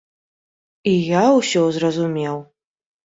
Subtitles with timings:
[0.93, 2.37] І я ўсё зразумеў.